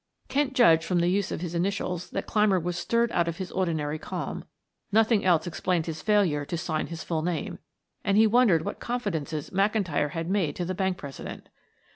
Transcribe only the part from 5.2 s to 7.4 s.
else explained his failure to sign his full